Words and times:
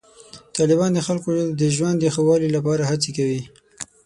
طالبان 0.57 0.91
د 0.93 0.99
خلکو 1.07 1.29
د 1.59 1.63
ژوند 1.75 1.95
د 1.99 2.05
ښه 2.13 2.21
والي 2.27 2.49
لپاره 2.55 2.83
هڅې 2.89 3.11
کوي. 3.17 3.41